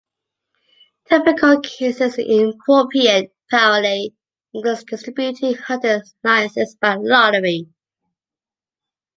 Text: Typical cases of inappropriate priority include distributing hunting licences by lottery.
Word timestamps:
Typical 1.07 1.61
cases 1.61 2.13
of 2.17 2.25
inappropriate 2.25 3.31
priority 3.51 4.15
include 4.51 4.79
distributing 4.87 5.53
hunting 5.53 6.01
licences 6.23 6.75
by 6.81 6.95
lottery. 6.95 7.67